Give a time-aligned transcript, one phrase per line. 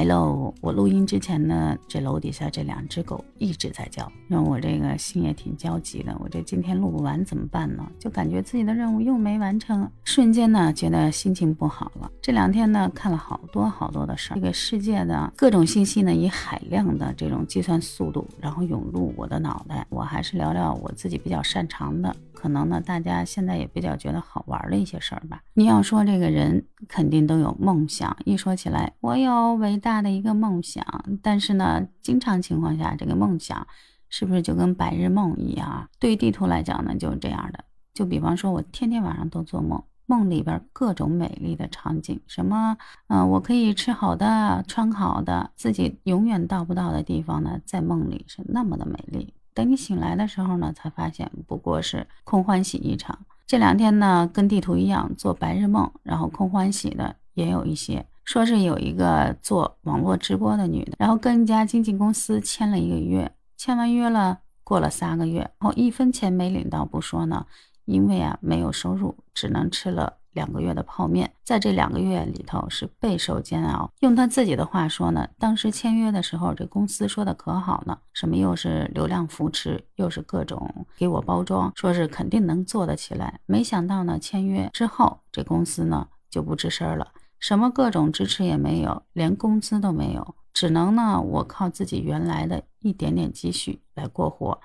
[0.00, 0.54] 来喽！
[0.62, 6.16] 我录音之前呢，这楼底下这两只狗一直在叫，让我这个心也挺焦急的。
[6.18, 7.86] 我这今天录不完怎么办呢？
[7.98, 12.10] 就感觉自己的任务又没完成，瞬间呢觉得心情不好了。
[12.22, 19.86] 这两天呢看了好多好多的事儿，这个世界的各种信息呢以海量的这种计算速度，然后涌入我的脑袋。
[19.90, 22.16] 我还是聊聊我自己比较擅长的。
[22.32, 25.42] 可能呢，大家现在也比较觉得好玩的一些事儿吧。
[25.52, 30.84] 你要说这个人肯定都有梦想，一说起来，我有伟大大的一个梦想，
[31.20, 33.66] 但是呢，经常情况下，这个梦想
[34.08, 35.88] 是不是就跟白日梦一样？
[35.98, 37.64] 对于地图来讲呢，就是这样的。
[37.92, 42.76] 就比方说，我天天晚上都做梦，梦里边各种美丽的场景，什么，
[43.08, 49.34] 嗯，我可以吃好的，穿好的，自己永远到不到的地方呢，在梦里是那么的美丽。
[49.52, 53.18] 等你醒来的时候呢，才发现不过是空欢喜一场。
[53.44, 58.06] 这两天呢，跟地图一样做白日梦，然后空欢喜的也有一些。
[58.30, 67.44] 说是有一个做网络直播的女的，然后跟一家经纪公司签了一个约，签完约了，过了三个月，然后一分钱没领到不说呢，
[67.86, 70.18] 因为啊没有收入，只能吃了。
[70.34, 73.90] 两个月的泡面，在这两个月里头是备受煎熬。
[73.98, 83.40] 用他自己的话说呢，当时签约的时候，这公司说的可好呢，什么又是流量扶持，又是各种给我包装，说是肯定能做得起来。
[83.46, 87.08] 没想到呢，签约之后，这公司呢就不吱声了，
[87.40, 94.60] 什么各种支持也没有，连工资都没有，只能呢我靠自己原来的一点点积蓄来过活。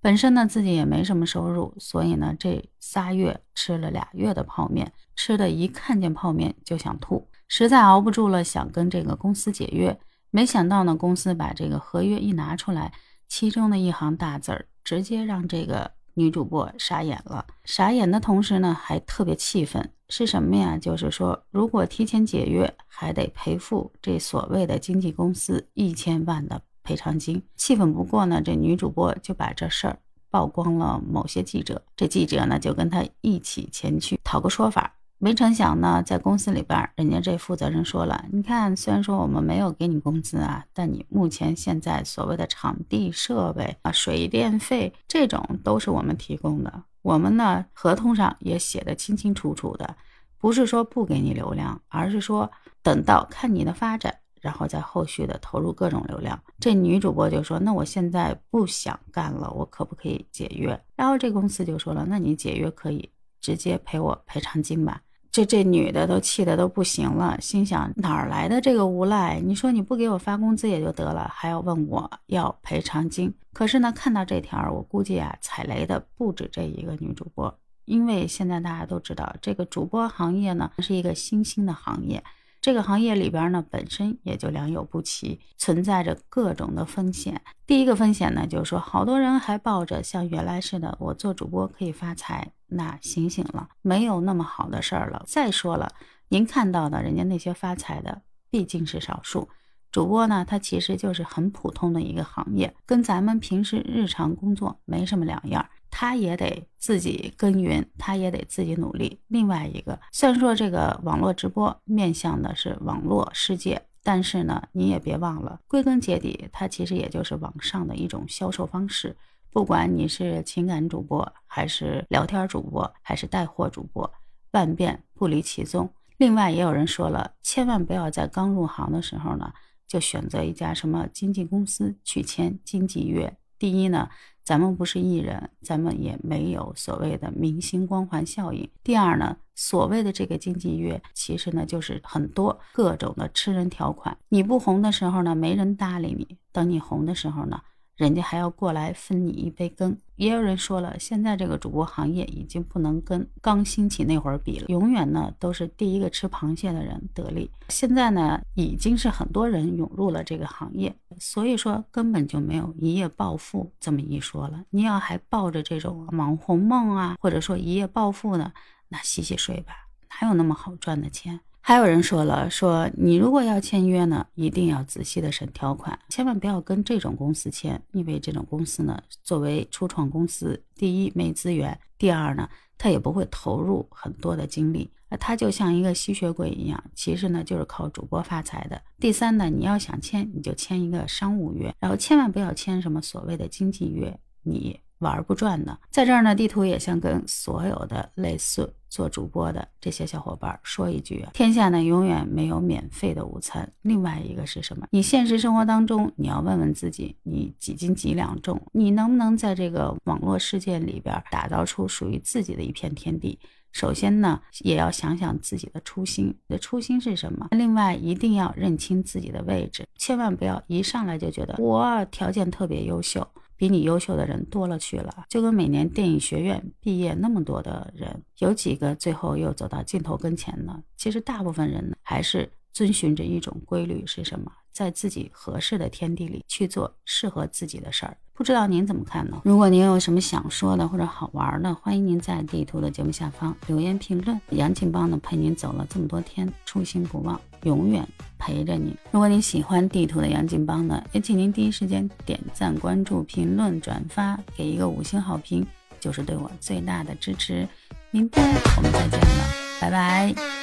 [0.00, 9.98] 本身呢自己也没什么收入，所以呢这仨月吃了俩月的泡面，吃的一看见泡面就想吐，实在熬不住了，想跟这个公司解约。
[10.30, 12.92] 没想到呢公司把这个合约一拿出来，
[13.26, 17.46] 其中的一行大字儿，直接让这个女主播傻眼了。
[17.64, 20.76] 傻眼的同时呢还特别气愤，是什么呀？
[20.76, 26.60] 就是说如果提前解约，还得赔付这所谓的经纪公司一千万的。
[26.82, 29.98] 赔偿金，气愤不过呢，这女主播就把这事儿
[30.30, 34.94] 曝光了某些记者，这记者呢就跟他一起前去讨个说法。
[35.20, 49.96] 没成想呢，在公司里边，人家这负责人说了，你看，虽然说我们没有给你工资啊，但你目前现在所谓的场地设备啊、水电费这种都是我们提供的，我们呢合同上也写的清清楚楚的，
[50.38, 52.50] 不是说不给你流量，而是说
[52.82, 54.14] 等到看你的发展。
[54.40, 69.40] 然后再后续的投入各种流量，这女主播就说：“那我现在不想干了，我可不可以解约？”然后这公司就说了：“那你解约可以直接赔我赔偿金吧。”这这女的都气得都不行了，心想哪儿来的这个无赖？
[69.40, 73.32] 你说你不给我发工资也就得了，还要问我要赔偿金？
[73.52, 82.22] 可是呢，看到这条，我估计啊，踩雷的不止这一个女主播，因为现在大家都知道，这个主播行业呢是一个新兴的行业。
[82.68, 87.40] 这个行业里边呢，本身也就良莠不齐，存在着各种的风险。
[87.66, 95.24] 第一个风险呢，就是说，好多人还抱着像原来似的，我做主播可以发财，那醒醒了，没有那么好的事儿了。
[95.26, 95.90] 再说了，
[96.28, 98.20] 您看到的人家那些发财的，
[98.50, 99.48] 毕竟是少数。
[99.90, 105.66] 主播呢，他其实就是很普通的一个行业，跟咱们平时日常工作没什么两样。
[105.90, 109.18] 他也得自己耕耘，他也得自己努力。
[109.28, 119.16] 另外一个，虽然说这个网络直播面向的是网络世界，但是呢，你也别忘了，归根结底，它其实也就是网上的一种销售方式。
[119.50, 124.10] 不管你是情感主播，还是聊天主播，还是带货主播，
[124.52, 125.90] 万变不离其宗。
[126.18, 129.52] 另外，也有人说了，千万不要在刚入行的时候呢，
[129.86, 133.36] 就选择一家什么经纪公司去签经纪约。
[133.58, 134.08] 第一呢。
[134.44, 138.66] 咱们不是艺人，咱们也没有所谓的明星光环效应。
[138.82, 144.16] 第二呢，所谓的这个经济约，其实呢就是很多各种的吃人条款。
[144.30, 147.60] 你不红的时候呢，没人搭理你；等你红的时候呢。
[147.98, 149.98] 人家还要过来分你一杯羹。
[150.14, 157.50] 也有人说了，现在这个主播行业已经不能跟刚兴起那会儿比了，永远呢都是第一个吃螃蟹的人得利。
[157.68, 164.64] 现在呢，已经是很多人涌入了这个行业，所以说根本就没有一夜暴富这么一说了。
[164.70, 168.52] 你要还抱着这种网红梦啊，或者说一夜暴富呢，
[168.88, 169.88] 那洗洗睡吧，
[170.20, 171.40] 哪有那么好赚的钱？
[171.68, 182.48] 还有人说了，说你如果要签约呢，一定要仔细的审条款，千万不要跟这种公司签，因为这种公司呢，作为初创公司，第一没资源，第二呢，
[182.78, 188.80] 他也不会投入很多的精力，啊，他就像一个吸血鬼一样，其实呢就是靠主播发财的。
[188.98, 195.78] 第三呢，你要想签，你就签一个商务约，然后千万不要签什么所谓的经纪约，你玩不转的。
[195.90, 203.70] 在这儿呢，地图也想跟所有的类似做主播的这些小伙伴说一句：天下呢永远没有免费的午餐。
[203.82, 204.86] 另外一个是什么？
[204.90, 208.60] 你现实生活当中，你要问问自己，你几斤几两重？
[208.72, 213.38] 你能不能在这个网络世界里边打造出属于自己的一片天地？
[213.70, 217.46] 首先呢，也要想想自己的初心，你的初心是什么？
[217.50, 223.28] 另外，一定要认清自己的位置，千万不要一上来就觉得我条件特别优秀，
[223.58, 225.26] 比你优秀的人多了去了。
[225.28, 230.82] 就跟每年电影学院毕业那么多的人，有几个最后又走到镜头跟前呢？
[230.96, 234.50] 其实大部分人呢，还是遵循着一种规律，是什么？
[234.70, 239.42] 在自己合适的天地里去做适合自己的事儿，不知道您怎么看呢？
[239.44, 244.40] 如果您有什么想说的或者好玩的，欢迎您在地图的节目下方留言评论。
[244.50, 248.06] 杨劲邦呢陪您走了这么多天，初心不忘，永远
[248.48, 248.96] 陪着你。
[249.10, 255.66] 如果你喜欢地图的杨劲邦呢，也请您第一时间点赞、关注、评论、转发，给一个五星好评，
[256.00, 257.68] 就是对我最大的支持。
[258.10, 258.42] 明天
[258.76, 259.44] 我们再见了，
[259.82, 260.57] 拜拜。